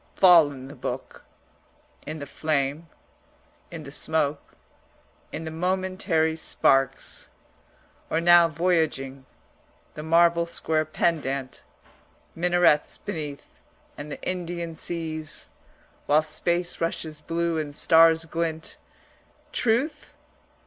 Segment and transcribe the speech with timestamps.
[0.15, 1.25] Fallen the book;
[2.07, 2.87] in the flame,
[3.69, 4.55] in the smoke,
[5.31, 7.29] in the momentary sparks
[8.09, 9.27] or now voyaging,
[9.93, 11.61] the marble square pendant,
[12.33, 13.45] minarets beneath
[13.95, 15.49] and the Indian seas,
[16.07, 18.77] while space rushes blue and stars glint
[19.51, 20.15] truth?